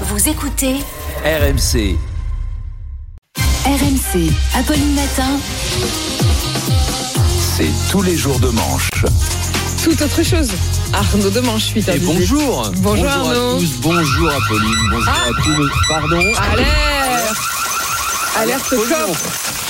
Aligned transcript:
Vous 0.00 0.28
écoutez 0.28 0.76
RMC. 1.24 1.96
RMC, 3.64 4.30
Apolline 4.54 4.94
Matin. 4.94 5.38
C'est 7.56 7.70
tous 7.90 8.02
les 8.02 8.16
jours 8.16 8.38
de 8.40 8.48
manche. 8.48 8.90
Tout 9.82 10.02
autre 10.02 10.22
chose. 10.22 10.50
Arnaud 10.92 11.30
Demanche, 11.30 11.68
8 11.74 11.88
Et 11.88 11.98
bonjour. 12.00 12.70
Bonjour, 12.78 13.06
à 13.06 13.12
Arnaud. 13.12 13.58
tous. 13.60 13.70
Bonjour 13.80 14.30
Apolline. 14.30 14.88
Bonjour 14.90 15.12
Ah. 15.14 15.28
à 15.28 15.42
tous. 15.42 15.70
Pardon. 15.88 16.32
Alerte 16.52 17.36
Alerte 18.36 18.68
coffre 18.70 19.24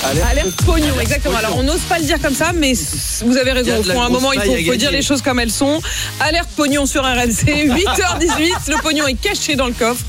Alerte. 0.05 0.27
Alerte 0.31 0.65
pognon, 0.65 0.99
exactement. 1.01 1.37
Alors 1.37 1.57
on 1.57 1.63
n'ose 1.63 1.81
pas 1.81 1.99
le 1.99 2.05
dire 2.05 2.19
comme 2.21 2.35
ça, 2.35 2.51
mais 2.53 2.73
vous 3.25 3.37
avez 3.37 3.51
raison. 3.51 3.79
Au 3.79 3.83
fond, 3.83 4.01
à 4.01 4.05
un 4.05 4.09
moment, 4.09 4.33
il 4.33 4.41
faut, 4.41 4.71
faut 4.71 4.75
dire 4.75 4.91
les 4.91 5.01
choses 5.01 5.21
comme 5.21 5.39
elles 5.39 5.51
sont. 5.51 5.81
Alerte 6.19 6.49
pognon 6.55 6.85
sur 6.85 7.03
RMC, 7.03 7.67
8h18. 7.67 8.53
Le 8.67 8.81
pognon 8.81 9.07
est 9.07 9.19
caché 9.19 9.55
dans 9.55 9.67
le 9.67 9.73
coffre. 9.73 10.03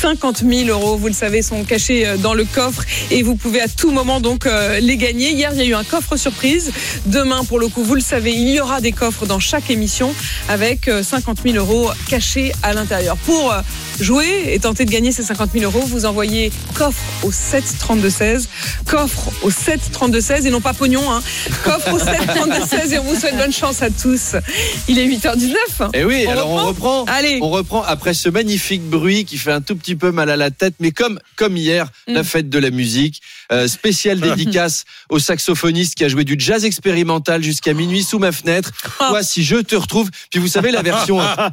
50 0.00 0.44
000 0.48 0.68
euros, 0.68 0.96
vous 0.96 1.06
le 1.06 1.12
savez, 1.12 1.42
sont 1.42 1.64
cachés 1.64 2.06
euh, 2.06 2.16
dans 2.16 2.34
le 2.34 2.44
coffre 2.44 2.82
et 3.10 3.22
vous 3.22 3.34
pouvez 3.36 3.60
à 3.60 3.68
tout 3.68 3.90
moment 3.90 4.20
donc 4.20 4.46
euh, 4.46 4.80
les 4.80 4.96
gagner. 4.96 5.32
Hier, 5.32 5.50
il 5.52 5.58
y 5.58 5.62
a 5.62 5.64
eu 5.64 5.74
un 5.74 5.84
coffre 5.84 6.16
surprise. 6.16 6.72
Demain, 7.06 7.44
pour 7.44 7.58
le 7.58 7.68
coup, 7.68 7.82
vous 7.82 7.94
le 7.94 8.00
savez, 8.00 8.32
il 8.32 8.48
y 8.48 8.60
aura 8.60 8.80
des 8.80 8.92
coffres 8.92 9.26
dans 9.26 9.40
chaque 9.40 9.70
émission 9.70 10.14
avec 10.48 10.88
euh, 10.88 11.02
50 11.02 11.38
000 11.44 11.56
euros 11.56 11.90
cachés 12.08 12.52
à 12.62 12.72
l'intérieur. 12.72 13.16
Pour 13.16 13.52
euh, 13.52 13.60
jouer 14.00 14.52
et 14.52 14.58
tenter 14.58 14.84
de 14.84 14.90
gagner 14.90 15.12
ces 15.12 15.22
50 15.22 15.52
000 15.52 15.64
euros, 15.64 15.84
vous 15.86 16.06
envoyez 16.06 16.52
coffre 16.74 17.00
au 17.22 17.32
7 17.32 17.64
32 17.78 18.10
16, 18.10 18.48
coffre 18.86 19.30
au 19.42 19.50
7 19.50 19.80
32 19.92 20.20
16 20.20 20.46
et 20.46 20.50
non 20.50 20.60
pas 20.60 20.74
pognon, 20.74 21.10
hein. 21.12 21.22
coffre 21.64 21.92
au 21.94 21.98
7 21.98 22.06
32 22.34 22.54
16 22.66 22.92
et 22.92 22.98
on 22.98 23.04
vous 23.04 23.18
souhaite 23.18 23.36
bonne 23.36 23.52
chance 23.52 23.82
à 23.82 23.90
tous. 23.90 24.36
Il 24.88 24.98
est 24.98 25.06
8h19. 25.06 25.90
Et 25.94 26.04
oui, 26.04 26.24
On 26.26 26.30
alors 26.30 26.48
on 26.50 26.66
reprend. 26.66 27.04
Allez. 27.04 27.38
On 27.42 27.50
reprend 27.50 27.82
après 27.82 28.14
ce 28.14 28.28
magnifique 28.28 28.82
bruit 28.82 29.24
qui 29.24 29.38
fait 29.38 29.52
un 29.52 29.60
tout 29.60 29.76
petit 29.76 29.96
peu 29.96 30.10
mal 30.12 30.30
à 30.30 30.36
la 30.36 30.50
tête, 30.50 30.74
mais 30.80 30.90
comme 30.92 31.18
comme 31.36 31.56
hier, 31.56 31.86
Mm. 32.08 32.14
la 32.14 32.24
fête 32.24 32.48
de 32.48 32.58
la 32.58 32.70
musique, 32.70 33.20
euh, 33.52 33.68
spéciale 33.68 34.20
dédicace 34.20 34.84
au 35.10 35.18
saxophoniste 35.18 35.94
qui 35.94 36.04
a 36.04 36.08
joué 36.08 36.24
du 36.24 36.36
jazz 36.38 36.64
expérimental 36.64 37.42
jusqu'à 37.42 37.74
minuit 37.74 38.02
sous 38.02 38.18
ma 38.18 38.32
fenêtre. 38.32 38.70
Ah. 39.00 39.08
Toi, 39.10 39.22
si 39.22 39.44
je 39.44 39.56
te 39.56 39.76
retrouve, 39.76 40.10
puis 40.30 40.40
vous 40.40 40.48
savez 40.48 40.70
la 40.70 40.82
version. 40.82 41.20
hein. 41.20 41.50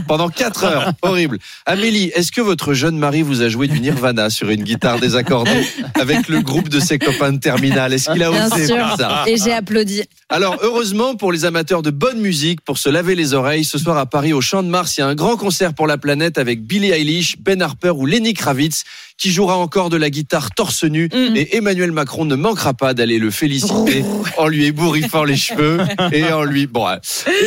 Pendant 0.08 0.28
4 0.28 0.64
heures, 0.64 0.92
horrible. 1.02 1.38
Amélie, 1.66 2.10
est-ce 2.14 2.30
que 2.32 2.40
votre 2.40 2.74
jeune 2.74 2.85
mari 2.94 3.22
vous 3.22 3.42
a 3.42 3.48
joué 3.48 3.66
du 3.66 3.80
Nirvana 3.80 4.30
sur 4.30 4.48
une 4.50 4.62
guitare 4.62 5.00
désaccordée 5.00 5.66
avec 5.94 6.28
le 6.28 6.40
groupe 6.40 6.68
de 6.68 6.78
ses 6.78 6.98
copains 6.98 7.32
de 7.32 7.38
terminale 7.38 7.92
Est-ce 7.92 8.10
qu'il 8.10 8.22
a 8.22 8.30
Bien 8.30 8.46
osé 8.46 8.66
sûr. 8.66 8.76
faire 8.76 8.96
ça 8.96 9.24
Et 9.26 9.36
j'ai 9.36 9.52
applaudi. 9.52 10.02
alors, 10.28 10.56
heureusement 10.62 11.16
pour 11.16 11.32
les 11.32 11.44
amateurs 11.44 11.82
de 11.82 11.90
bonne 11.90 12.20
musique, 12.20 12.60
pour 12.60 12.78
se 12.78 12.88
laver 12.88 13.14
les 13.14 13.34
oreilles, 13.34 13.64
ce 13.64 13.78
soir 13.78 13.96
à 13.98 14.06
Paris, 14.06 14.32
au 14.32 14.40
Champ 14.40 14.62
de 14.62 14.68
Mars, 14.68 14.96
il 14.96 15.00
y 15.00 15.02
a 15.02 15.06
un 15.08 15.14
grand 15.14 15.36
concert 15.36 15.74
pour 15.74 15.86
la 15.86 15.98
planète 15.98 16.38
avec 16.38 16.62
Billie 16.64 16.90
Eilish, 16.92 17.36
Ben 17.40 17.60
Harper 17.62 17.90
ou 17.96 18.06
Lenny 18.06 18.34
Kravitz, 18.34 18.84
qui 19.18 19.30
jouera 19.32 19.56
encore 19.56 19.88
de 19.90 19.96
la 19.96 20.10
guitare 20.10 20.50
torse 20.54 20.84
nu. 20.84 21.08
Mm. 21.12 21.36
Et 21.36 21.56
Emmanuel 21.56 21.90
Macron 21.92 22.24
ne 22.26 22.34
manquera 22.36 22.74
pas 22.74 22.92
d'aller 22.94 23.18
le 23.18 23.30
féliciter 23.30 24.04
en 24.36 24.46
lui 24.46 24.66
ébouriffant 24.66 25.24
les 25.24 25.36
cheveux 25.36 25.80
et 26.12 26.24
en 26.32 26.44
lui. 26.44 26.66
Bon, 26.66 26.86
ouais. 26.86 26.98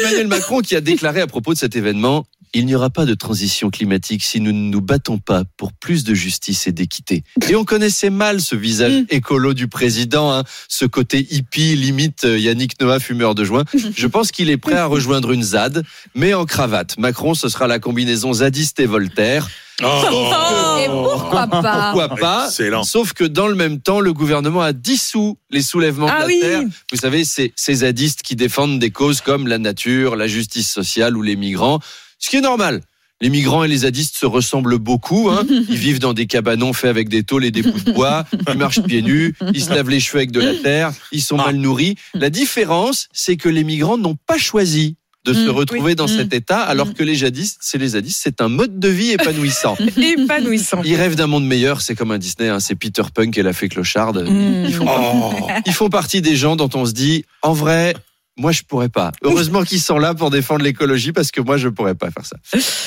Emmanuel 0.02 0.28
Macron 0.28 0.60
qui 0.62 0.76
a 0.76 0.82
déclaré 0.82 1.22
à 1.22 1.28
propos 1.28 1.54
de 1.54 1.60
cet 1.60 1.76
événement. 1.76 2.26
Il 2.54 2.66
n'y 2.66 2.74
aura 2.76 2.90
pas 2.90 3.06
de 3.06 3.14
transition 3.14 3.70
climatique 3.70 4.24
si 4.24 4.42
nous 4.42 4.52
ne 4.52 4.70
nous 4.72 4.82
battons 4.82 5.18
pas 5.20 5.44
pour 5.58 5.72
plus 5.74 6.04
de 6.04 6.14
justice 6.14 6.66
et 6.68 6.72
d'équité. 6.72 7.24
Et 7.48 7.56
on 7.56 7.64
connaissait 7.66 8.10
mal 8.10 8.42
ce 8.42 8.56
visage 8.56 8.92
Mm. 9.02 9.06
écolo 9.10 9.54
du 9.54 9.68
président, 9.68 10.32
hein, 10.34 10.44
ce 10.68 10.86
côté 10.86 11.28
hippie, 11.32 11.76
limite 11.76 12.26
euh, 12.26 12.38
Yannick 12.40 12.80
Noah, 12.82 13.00
fumeur 13.00 13.36
de 13.36 13.44
joint. 13.44 13.66
Je 13.96 14.08
pense 14.08 14.32
qu'il 14.32 14.50
est 14.50 14.58
prêt 14.58 14.76
à 14.76 14.86
rejoindre 14.88 15.32
une 15.32 15.44
ZAD, 15.44 15.84
mais 16.16 16.34
en 16.34 16.46
cravate. 16.46 16.98
Macron, 16.98 17.34
ce 17.36 17.50
sera 17.50 17.68
la 17.68 17.80
combinaison 17.80 18.34
zadiste 18.34 18.80
et 18.80 18.86
Voltaire. 18.88 19.48
Et 19.82 20.88
pourquoi 20.88 21.48
pas 21.48 21.92
Pourquoi 21.94 22.10
pas 22.16 22.48
Excellent. 22.48 22.84
Sauf 22.84 23.14
que 23.14 23.24
dans 23.24 23.48
le 23.48 23.56
même 23.56 23.80
temps, 23.80 24.00
le 24.02 24.12
gouvernement 24.14 24.62
a 24.62 24.74
dissous 24.74 25.38
les 25.52 25.62
soulèvements 25.62 26.08
Ah 26.10 26.16
de 26.18 26.20
la 26.22 26.26
oui. 26.28 26.40
terre. 26.42 26.62
Vous 26.92 26.98
savez, 26.98 27.24
c'est 27.24 27.54
ces 27.56 27.76
zadistes 27.76 28.22
qui 28.22 28.36
défendent 28.36 28.80
des 28.80 28.92
causes 28.92 29.22
comme 29.22 29.48
la 29.48 29.58
nature, 29.58 30.16
la 30.16 30.28
justice 30.28 30.70
sociale 30.70 31.16
ou 31.16 31.22
les 31.22 31.36
migrants. 31.36 31.80
Ce 32.20 32.30
qui 32.30 32.36
est 32.38 32.42
normal. 32.42 32.82
Les 33.22 33.30
migrants 33.30 33.66
et 33.66 33.68
les 33.68 33.80
zadistes 33.80 34.16
se 34.18 34.26
ressemblent 34.26 34.78
beaucoup. 34.78 35.30
Hein. 35.30 35.44
Ils 35.50 35.76
vivent 35.76 36.00
dans 36.00 36.14
des 36.14 36.26
cabanons 36.26 36.72
faits 36.72 36.90
avec 36.90 37.10
des 37.10 37.24
tôles 37.24 37.44
et 37.44 37.52
des 37.52 37.64
bouts 37.64 37.80
de 37.80 37.92
bois. 37.92 38.26
Ils 38.50 38.58
marchent 38.58 38.82
pieds 38.84 39.02
nus. 39.02 39.36
Ils 39.54 39.62
se 39.64 39.72
lavent 39.72 39.90
les 39.90 40.00
cheveux 40.00 40.20
avec 40.20 40.32
de 40.32 40.40
la 40.40 40.54
terre. 40.56 40.94
Ils 41.12 41.22
sont 41.22 41.36
mal 41.36 41.56
nourris. 41.58 41.96
La 42.14 42.30
différence, 42.30 43.10
c'est 43.12 43.36
que 43.36 43.50
les 43.50 43.66
migrants 43.66 43.98
n'ont 43.98 44.16
pas 44.26 44.38
choisi 44.38 44.96
de 45.26 45.34
se 45.34 45.40
Mm, 45.48 45.50
retrouver 45.50 45.82
oui. 45.82 45.96
dans 45.96 46.06
Mm. 46.06 46.18
cet 46.18 46.34
état, 46.34 46.62
alors 46.62 46.94
que 46.94 47.04
les 47.04 47.16
zadistes, 47.16 47.58
c'est 47.60 47.78
les 47.78 47.90
zadistes, 47.90 48.22
c'est 48.24 48.40
un 48.40 48.48
mode 48.48 48.80
de 48.80 48.88
vie 48.88 49.12
épanouissant. 49.12 49.76
Épanouissant. 49.98 50.82
Ils 50.86 50.96
rêvent 50.96 51.16
d'un 51.16 51.28
monde 51.28 51.46
meilleur, 51.46 51.82
c'est 51.82 51.94
comme 51.94 52.12
un 52.12 52.18
Disney, 52.18 52.48
hein, 52.48 52.62
c'est 52.62 52.76
Peter 52.76 53.04
Punk 53.14 53.38
et 53.38 53.44
la 53.44 53.52
fée 53.52 53.68
clocharde. 53.68 54.24
Mm. 54.30 54.66
Ils, 54.66 54.74
font, 54.74 54.86
Oh. 54.88 55.34
ils 55.66 55.74
font 55.74 55.90
partie 55.90 56.22
des 56.22 56.38
gens 56.38 56.56
dont 56.56 56.70
on 56.74 56.86
se 56.86 56.94
dit, 56.94 57.26
en 57.42 57.52
vrai, 57.52 57.96
moi 58.40 58.52
je 58.52 58.64
pourrais 58.64 58.90
pas. 58.90 59.12
Heureusement 59.22 59.64
qu'ils 59.64 59.82
sont 59.82 60.00
là 60.00 60.16
pour 60.16 60.32
défendre 60.32 60.64
l'écologie 60.64 61.12
parce 61.12 61.30
que 61.32 61.42
moi 61.42 61.58
je 61.58 61.68
pourrais 61.68 61.94
pas 61.96 62.10
faire 62.10 62.26
ça. 62.26 62.38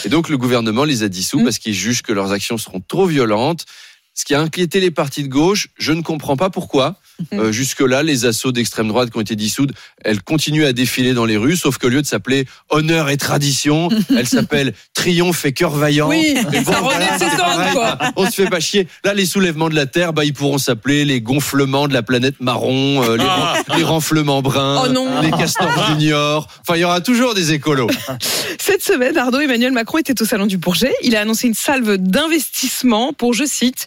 Et 0.04 0.08
donc 0.08 0.28
le 0.28 0.36
gouvernement 0.38 0.84
les 0.84 1.02
a 1.04 1.08
dissous 1.08 1.40
Mm. 1.40 1.44
parce 1.44 1.58
qu'ils 1.58 1.74
jugent 1.74 2.02
que 2.02 2.12
leurs 2.12 2.32
actions 2.32 2.58
seront 2.58 2.80
trop 2.80 3.06
violentes. 3.06 3.64
Ce 4.14 4.24
qui 4.24 4.34
a 4.34 4.40
inquiété 4.40 4.80
les 4.80 4.90
partis 4.90 5.22
de 5.22 5.28
gauche, 5.28 5.68
je 5.78 5.92
ne 5.92 6.02
comprends 6.02 6.36
pas 6.36 6.50
pourquoi. 6.50 6.96
Mm. 7.30 7.38
Euh, 7.38 7.52
Jusque-là, 7.52 8.02
les 8.02 8.24
assauts 8.26 8.52
d'extrême 8.52 8.88
droite 8.88 9.10
qui 9.10 9.18
ont 9.18 9.20
été 9.20 9.36
dissoutes, 9.36 9.70
elles 10.04 10.22
continuent 10.22 10.64
à 10.66 10.72
défiler 10.72 11.14
dans 11.14 11.24
les 11.24 11.36
rues, 11.36 11.56
sauf 11.56 11.78
qu'au 11.78 11.88
lieu 11.88 12.02
de 12.02 12.06
s'appeler 12.06 12.46
Honneur 12.70 13.08
et 13.10 13.16
Tradition, 13.16 13.88
elles 14.16 14.26
s'appellent 14.26 14.72
Triomphe 14.94 15.44
et 15.44 15.52
Cœur 15.52 15.70
Vaillant. 15.72 16.08
Oui, 16.08 16.34
Et 16.52 16.60
bon, 16.60 16.72
ça 16.72 16.80
voilà, 16.80 17.06
pareil. 17.18 17.72
quoi. 17.72 17.98
On 18.16 18.26
se 18.26 18.32
fait 18.42 18.50
pas 18.50 18.60
chier. 18.60 18.88
Là, 19.04 19.14
les 19.14 19.26
soulèvements 19.26 19.68
de 19.68 19.74
la 19.74 19.86
Terre, 19.86 20.12
bah, 20.12 20.24
ils 20.24 20.32
pourront 20.34 20.58
s'appeler 20.58 21.04
les 21.04 21.20
gonflements 21.20 21.88
de 21.88 21.92
la 21.94 22.02
planète 22.02 22.34
marron, 22.40 23.02
euh, 23.02 23.16
les, 23.16 23.24
ren- 23.24 23.54
les 23.76 23.84
renflements 23.84 24.42
bruns, 24.42 24.82
Oh 24.84 24.88
non. 24.88 25.20
les 25.20 25.30
castors 25.30 25.86
juniors. 25.88 26.48
Enfin, 26.62 26.76
il 26.76 26.80
y 26.80 26.84
aura 26.84 27.00
toujours 27.00 27.34
des 27.34 27.52
écolos. 27.52 27.88
Cette 28.60 28.82
semaine, 28.82 29.16
Arnaud 29.16 29.40
Emmanuel 29.40 29.72
Macron 29.72 29.98
était 29.98 30.20
au 30.20 30.24
Salon 30.24 30.46
du 30.46 30.56
Bourget. 30.58 30.92
Il 31.02 31.16
a 31.16 31.20
annoncé 31.20 31.46
une 31.48 31.54
salve 31.54 31.96
d'investissement 31.96 33.12
pour, 33.12 33.34
je 33.34 33.44
cite, 33.44 33.86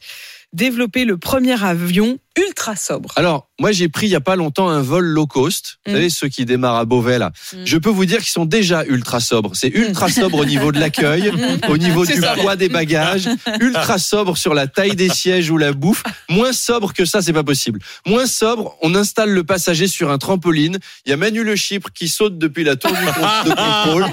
développer 0.53 1.05
le 1.05 1.17
premier 1.17 1.61
avion 1.63 2.17
ultra 2.37 2.75
sobre. 2.75 3.11
Alors, 3.15 3.47
moi, 3.59 3.71
j'ai 3.71 3.87
pris 3.87 4.07
il 4.07 4.09
y 4.09 4.15
a 4.15 4.21
pas 4.21 4.35
longtemps 4.35 4.67
un 4.69 4.81
vol 4.81 5.05
low 5.05 5.25
cost. 5.27 5.77
Vous 5.85 5.91
Mm. 5.91 5.95
savez, 5.95 6.09
ceux 6.09 6.27
qui 6.27 6.45
démarrent 6.45 6.75
à 6.75 6.85
Beauvais, 6.85 7.17
là. 7.19 7.31
Mm. 7.53 7.57
Je 7.65 7.77
peux 7.77 7.89
vous 7.89 8.05
dire 8.05 8.17
qu'ils 8.19 8.31
sont 8.31 8.45
déjà 8.45 8.83
ultra 8.85 9.19
sobres. 9.21 9.51
C'est 9.53 9.69
ultra 9.69 10.09
sobre 10.09 10.39
au 10.39 10.45
niveau 10.45 10.71
de 10.71 10.79
l'accueil, 10.79 11.31
au 11.69 11.77
niveau 11.77 12.05
du 12.05 12.13
ça. 12.19 12.35
poids 12.35 12.55
des 12.57 12.67
bagages, 12.69 13.29
ultra 13.61 13.97
sobre 13.97 14.35
sur 14.37 14.53
la 14.53 14.67
taille 14.67 14.95
des 14.95 15.09
sièges 15.09 15.49
ou 15.49 15.57
la 15.57 15.71
bouffe. 15.73 16.03
Moins 16.29 16.51
sobre 16.53 16.91
que 16.93 17.05
ça, 17.05 17.21
c'est 17.21 17.31
pas 17.33 17.43
possible. 17.43 17.79
Moins 18.05 18.25
sobre, 18.25 18.75
on 18.81 18.95
installe 18.95 19.29
le 19.29 19.43
passager 19.43 19.87
sur 19.87 20.11
un 20.11 20.17
trampoline. 20.17 20.77
Il 21.05 21.09
y 21.11 21.13
a 21.13 21.17
Manu 21.17 21.43
Le 21.43 21.55
Chypre 21.55 21.89
qui 21.93 22.07
saute 22.09 22.37
depuis 22.37 22.63
la 22.65 22.75
tour 22.75 22.91
du 22.91 23.05
de 23.05 23.55
contrôle. 23.55 24.05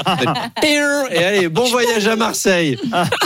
Et 1.13 1.25
allez, 1.25 1.49
bon 1.49 1.65
voyage 1.69 2.07
à 2.07 2.17
Marseille. 2.17 2.79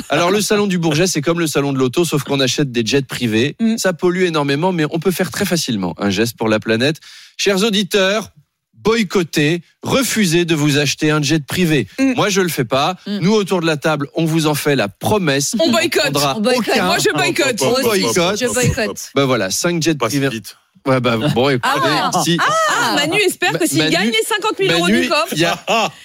Alors, 0.09 0.31
le 0.31 0.41
salon 0.41 0.67
du 0.67 0.79
Bourget, 0.79 1.07
c'est 1.07 1.21
comme 1.21 1.41
le 1.41 1.47
salon 1.47 1.73
de 1.73 1.79
l'auto, 1.79 2.05
sauf 2.05 2.23
qu'on 2.23 2.41
achète 2.41 2.73
des 2.73 2.85
jets 2.85 3.03
privés. 3.03 3.57
Mm. 3.61 3.77
Ça 3.77 3.93
pollue 3.93 4.23
énormément, 4.25 4.73
mais 4.73 4.85
on 4.93 4.99
peut 4.99 5.11
faire 5.11 5.31
très 5.31 5.45
facilement 5.45 5.95
un 5.99 6.11
geste 6.11 6.37
pour 6.37 6.49
la 6.49 6.61
planète. 6.61 6.97
Chers 7.37 7.63
auditeurs, 7.65 8.31
boycottez, 8.75 9.63
refusez 9.83 10.45
de 10.45 10.55
vous 10.55 10.79
acheter 10.79 11.11
un 11.11 11.21
jet 11.23 11.45
privé. 11.45 11.89
Mm. 11.99 12.13
Moi, 12.15 12.29
je 12.29 12.41
le 12.41 12.49
fais 12.49 12.65
pas. 12.65 12.97
Mm. 13.07 13.19
Nous, 13.21 13.33
autour 13.33 13.61
de 13.61 13.67
la 13.67 13.77
table, 13.77 14.09
on 14.15 14.25
vous 14.25 14.47
en 14.47 14.55
fait 14.55 14.77
la 14.77 14.89
promesse. 14.89 15.55
On 15.59 15.71
boycotte. 15.71 16.03
prendra 16.13 16.37
On 16.37 16.41
boycotte. 16.41 16.69
aucun. 16.69 16.85
Moi, 16.85 16.99
je 16.99 17.13
boycotte. 17.13 17.63
On 17.63 17.83
boycotte. 17.83 18.39
Je 18.41 18.47
boycotte. 18.47 19.11
Ben 19.15 19.25
voilà, 19.25 19.51
5 19.51 19.83
jets 19.83 19.95
Pas 19.97 20.09
si 20.11 20.19
privés. 20.19 20.35
vite. 20.35 20.57
Ouais, 20.87 21.01
bah, 21.01 21.17
bon, 21.17 21.49
écoutez, 21.49 21.69
Ah. 21.83 22.13
si, 22.23 22.39
Ah, 22.41 22.95
Manu 22.95 23.19
espère 23.19 23.59
que 23.59 23.67
s'il 23.67 23.91
gagne 23.91 24.07
les 24.07 24.23
50 24.29 24.53
000 24.57 24.73
euros 24.73 24.87
du 24.87 25.09
coffre, 25.09 25.33
il, 25.35 25.45
a, 25.45 25.59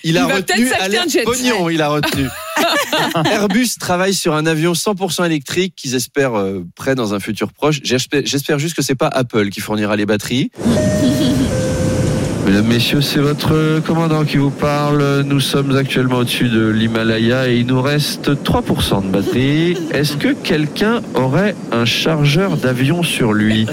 il 0.03 0.17
a 0.17 0.21
Il 0.23 0.27
va 0.27 0.35
retenu 0.37 0.65
peut-être 0.65 0.79
s'acheter 0.79 0.97
un 0.97 1.07
jet. 1.07 1.21
pognon, 1.23 1.69
il 1.69 1.81
a 1.83 1.89
retenu. 1.89 2.25
Airbus 3.25 3.69
travaille 3.79 4.13
sur 4.13 4.33
un 4.33 4.45
avion 4.45 4.73
100% 4.73 5.25
électrique 5.25 5.75
qu'ils 5.75 5.95
espèrent 5.95 6.35
euh, 6.35 6.65
prêt 6.75 6.95
dans 6.95 7.13
un 7.13 7.19
futur 7.19 7.51
proche. 7.53 7.79
J'espère 7.83 8.59
juste 8.59 8.75
que 8.75 8.81
c'est 8.81 8.95
pas 8.95 9.07
Apple 9.07 9.49
qui 9.49 9.59
fournira 9.59 9.95
les 9.95 10.05
batteries. 10.05 10.51
Mesdames, 12.51 12.67
Messieurs, 12.67 12.99
c'est 12.99 13.21
votre 13.21 13.79
commandant 13.79 14.25
qui 14.25 14.35
vous 14.35 14.49
parle. 14.51 15.21
Nous 15.21 15.39
sommes 15.39 15.73
actuellement 15.77 16.17
au-dessus 16.17 16.49
de 16.49 16.67
l'Himalaya 16.67 17.47
et 17.47 17.55
il 17.55 17.65
nous 17.65 17.81
reste 17.81 18.31
3% 18.43 19.05
de 19.05 19.07
batterie. 19.07 19.77
Est-ce 19.93 20.17
que 20.17 20.33
quelqu'un 20.33 21.01
aurait 21.15 21.55
un 21.71 21.85
chargeur 21.85 22.57
d'avion 22.57 23.03
sur 23.03 23.31
lui? 23.31 23.67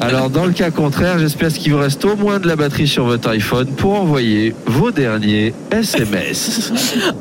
Alors, 0.00 0.28
dans 0.28 0.44
le 0.44 0.52
cas 0.52 0.72
contraire, 0.72 1.20
j'espère 1.20 1.52
qu'il 1.52 1.72
vous 1.72 1.78
reste 1.78 2.04
au 2.04 2.16
moins 2.16 2.40
de 2.40 2.48
la 2.48 2.56
batterie 2.56 2.88
sur 2.88 3.04
votre 3.04 3.28
iPhone 3.28 3.68
pour 3.76 3.92
envoyer 3.92 4.56
vos 4.66 4.90
derniers 4.90 5.54
SMS. 5.70 6.72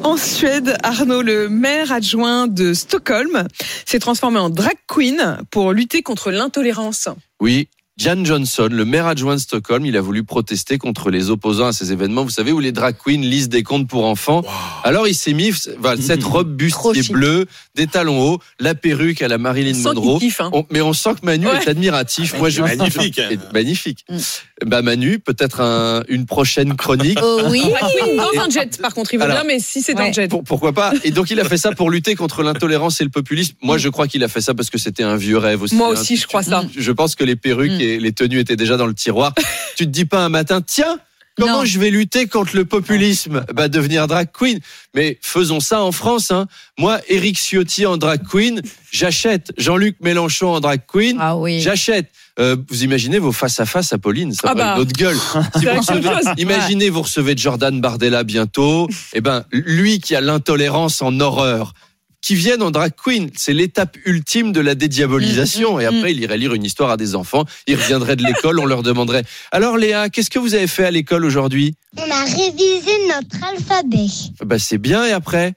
En 0.01 0.17
Suède, 0.17 0.75
Arnaud, 0.81 1.21
le 1.21 1.49
maire 1.49 1.91
adjoint 1.91 2.47
de 2.47 2.73
Stockholm, 2.73 3.43
s'est 3.85 3.99
transformé 3.99 4.39
en 4.39 4.49
drag 4.49 4.77
queen 4.87 5.37
pour 5.51 5.71
lutter 5.71 6.01
contre 6.01 6.31
l'intolérance. 6.31 7.09
Oui, 7.39 7.67
Jan 7.97 8.25
Johnson, 8.25 8.69
le 8.71 8.85
maire 8.85 9.05
adjoint 9.05 9.35
de 9.35 9.39
Stockholm, 9.39 9.85
il 9.85 9.95
a 9.97 10.01
voulu 10.01 10.23
protester 10.23 10.79
contre 10.79 11.11
les 11.11 11.29
opposants 11.29 11.67
à 11.67 11.73
ces 11.73 11.91
événements, 11.91 12.23
vous 12.23 12.31
savez, 12.31 12.51
où 12.51 12.59
les 12.59 12.71
drag 12.71 12.95
queens 12.97 13.21
lisent 13.21 13.49
des 13.49 13.61
contes 13.61 13.87
pour 13.87 14.05
enfants. 14.05 14.41
Alors 14.83 15.07
il 15.07 15.13
s'est 15.13 15.33
mis 15.33 15.51
voilà, 15.77 16.01
cette 16.01 16.23
robe 16.23 16.55
bustier 16.55 17.03
bleue, 17.13 17.45
des 17.75 17.85
talons 17.85 18.19
hauts, 18.19 18.39
la 18.59 18.73
perruque 18.73 19.21
à 19.21 19.27
la 19.27 19.37
Marilyn 19.37 19.77
Monroe. 19.77 20.17
kiffe, 20.19 20.41
hein. 20.41 20.49
On- 20.53 20.65
mais 20.71 20.81
on 20.81 20.93
sent 20.93 21.11
que 21.21 21.25
Manu 21.25 21.45
Ouais. 21.47 21.57
est 21.63 21.67
admiratif. 21.67 22.35
Moi, 22.39 22.49
je 22.49 22.63
Magnifique. 22.63 23.19
Et 23.19 23.37
magnifique. 23.53 24.05
Mm. 24.09 24.17
Bah 24.65 24.81
Manu, 24.81 25.19
peut-être 25.19 25.61
un- 25.61 26.03
une 26.07 26.25
prochaine 26.25 26.75
chronique. 26.75 27.19
Oh 27.21 27.41
oui. 27.49 27.61
Queen 27.61 28.17
dans 28.17 28.41
un 28.41 28.49
jet, 28.49 28.79
par 28.81 28.93
contre, 28.93 29.13
il 29.13 29.21
Alors, 29.21 29.35
bien, 29.37 29.43
mais 29.45 29.59
si 29.59 29.81
c'est 29.81 29.93
dans 29.93 30.01
ouais. 30.01 30.07
le 30.09 30.13
jet. 30.13 30.27
Pour- 30.27 30.43
pourquoi 30.43 30.73
pas 30.73 30.93
Et 31.03 31.11
donc 31.11 31.29
il 31.31 31.39
a 31.39 31.43
fait 31.45 31.57
ça 31.57 31.71
pour 31.71 31.89
lutter 31.89 32.15
contre 32.15 32.43
l'intolérance 32.43 32.99
et 33.01 33.03
le 33.03 33.09
populisme. 33.09 33.55
Moi, 33.61 33.77
je 33.77 33.89
crois 33.89 34.07
qu'il 34.07 34.23
a 34.23 34.27
fait 34.27 34.41
ça 34.41 34.53
parce 34.53 34.69
que 34.69 34.77
c'était 34.77 35.03
un 35.03 35.15
vieux 35.15 35.37
rêve 35.37 35.61
aussi. 35.61 35.75
Moi 35.75 35.87
hein. 35.87 35.91
aussi, 35.91 36.17
je 36.17 36.27
crois 36.27 36.43
ça. 36.43 36.63
Je 36.77 36.91
pense 36.91 37.15
que 37.15 37.23
les 37.23 37.35
perruques 37.35 37.71
Mm. 37.71 37.81
et 37.81 37.99
les 37.99 38.11
tenues 38.11 38.39
étaient 38.39 38.55
déjà 38.55 38.77
dans 38.77 38.87
le 38.87 38.93
tiroir. 38.93 39.33
tu 39.75 39.85
te 39.85 39.89
dis 39.91 40.05
pas 40.05 40.23
un 40.25 40.29
matin, 40.29 40.61
tiens, 40.61 40.97
comment 41.37 41.59
Non. 41.59 41.65
je 41.65 41.79
vais 41.79 41.89
lutter 41.89 42.27
contre 42.27 42.55
le 42.55 42.65
populisme? 42.65 43.45
Bah 43.53 43.67
devenir 43.67 44.07
drag 44.07 44.29
queen. 44.31 44.59
Mais 44.95 45.17
faisons 45.21 45.59
ça 45.59 45.81
en 45.81 45.91
France. 45.91 46.31
Hein. 46.31 46.47
Moi, 46.77 46.99
Eric 47.07 47.37
Ciotti 47.37 47.85
en 47.85 47.97
drag 47.97 48.21
queen, 48.27 48.61
j'achète. 48.91 49.51
Jean-Luc 49.57 49.97
Mélenchon 50.01 50.53
en 50.53 50.59
drag 50.59 50.81
queen, 50.87 51.17
Ah 51.19 51.35
oui. 51.37 51.59
j'achète. 51.61 52.09
Euh, 52.39 52.55
vous 52.69 52.83
imaginez 52.83 53.19
vos 53.19 53.31
face 53.31 53.59
à 53.59 53.65
face 53.67 53.93
à 53.93 53.99
Pauline, 53.99 54.33
ça 54.33 54.41
Ah 54.45 54.47
va 54.49 54.53
bah. 54.55 54.73
une 54.75 54.81
autre 54.81 54.93
gueule. 54.93 55.17
Si 55.59 55.65
vous 55.65 55.71
recevez-. 56.09 56.33
Imaginez, 56.41 56.89
vous 56.89 57.03
recevez 57.03 57.35
Jordan 57.37 57.79
Bardella 57.79 58.23
bientôt. 58.23 58.87
Eh 59.13 59.21
ben, 59.21 59.45
lui 59.51 59.99
qui 59.99 60.15
a 60.15 60.21
l'intolérance 60.21 61.01
en 61.03 61.19
horreur, 61.19 61.73
qui 62.23 62.35
vienne 62.35 62.63
en 62.63 62.71
drag 62.71 62.93
queen, 62.95 63.29
c'est 63.35 63.53
l'étape 63.53 63.97
ultime 64.05 64.53
de 64.53 64.61
la 64.61 64.75
dédiabolisation. 64.75 65.73
Mm, 65.73 65.77
mm, 65.77 65.81
Et 65.81 65.85
après, 65.85 66.11
il 66.13 66.19
irait 66.21 66.37
lire 66.37 66.53
une 66.53 66.63
histoire 66.63 66.89
à 66.89 66.97
des 66.97 67.15
enfants. 67.15 67.43
Il 67.67 67.75
reviendrait 67.75 68.15
de 68.15 68.23
l'école, 68.23 68.59
on 68.59 68.65
leur 68.65 68.81
demanderait. 68.81 69.23
Alors 69.51 69.77
Léa, 69.77 70.09
qu'est-ce 70.09 70.29
que 70.29 70.39
vous 70.39 70.55
avez 70.55 70.67
fait 70.67 70.85
à 70.85 70.91
l'école 70.91 71.25
aujourd'hui? 71.25 71.75
On 71.97 72.09
a 72.09 72.23
révisé 72.23 72.91
notre 73.09 73.45
alphabet. 73.45 74.07
Bah 74.43 74.57
c'est 74.57 74.77
bien. 74.77 75.05
Et 75.05 75.11
après? 75.11 75.53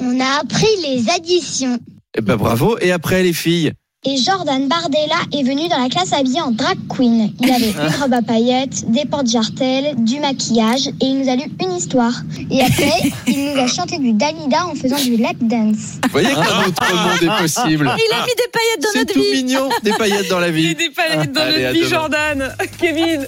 On 0.00 0.18
a 0.20 0.40
appris 0.40 0.66
les 0.82 1.08
additions. 1.10 1.78
Eh 2.18 2.20
ben 2.20 2.36
bravo. 2.36 2.76
Et 2.80 2.90
après 2.90 3.22
les 3.22 3.32
filles? 3.32 3.72
Et 4.02 4.16
Jordan 4.16 4.66
Bardella 4.66 5.16
est 5.30 5.42
venu 5.42 5.68
dans 5.68 5.76
la 5.78 5.90
classe 5.90 6.14
habillé 6.14 6.40
en 6.40 6.52
drag 6.52 6.78
queen. 6.88 7.34
Il 7.38 7.50
avait 7.52 7.68
une 7.70 8.00
robe 8.00 8.14
à 8.14 8.22
paillettes, 8.22 8.90
des 8.90 9.04
porte-jartelles, 9.04 9.94
du 9.98 10.18
maquillage 10.20 10.86
et 10.88 10.92
il 11.04 11.18
nous 11.18 11.28
a 11.28 11.36
lu 11.36 11.42
une 11.60 11.72
histoire. 11.76 12.14
Et 12.50 12.62
après, 12.62 13.12
il 13.26 13.52
nous 13.52 13.60
a 13.60 13.66
chanté 13.66 13.98
du 13.98 14.14
Dalida 14.14 14.64
en 14.68 14.74
faisant 14.74 14.96
du 14.96 15.18
lap 15.18 15.36
dance. 15.42 15.98
Vous 16.04 16.08
voyez 16.12 16.28
qu'un 16.28 16.40
autre 16.40 16.94
monde 16.94 17.22
est 17.22 17.42
possible. 17.42 17.92
Il 18.08 18.14
a 18.14 18.22
mis 18.24 18.34
des 18.38 18.50
paillettes 18.50 18.82
dans 18.82 18.88
C'est 18.94 18.98
notre 19.00 19.12
tout 19.12 19.20
vie. 19.20 19.44
mignon, 19.44 19.68
des 19.82 19.92
paillettes 19.92 20.30
dans 20.30 20.40
la 20.40 20.48
Il 20.48 20.60
y 20.60 20.64
a 20.64 20.68
vie. 20.70 20.74
des 20.76 20.90
palettes 20.90 21.32
dans 21.32 21.40
Allez, 21.42 21.62
notre 21.62 21.72
vie, 21.74 21.78
demain. 21.80 21.90
Jordan. 21.90 22.54
Kevin. 22.80 23.26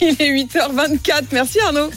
Il 0.00 0.08
est 0.10 0.44
8h24. 0.46 1.22
Merci 1.32 1.58
Arnaud. 1.60 1.90